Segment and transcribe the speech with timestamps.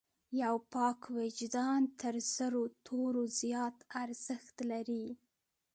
[0.43, 5.05] یو پاک وجدان تر زرو تورو زیات ارزښت لري.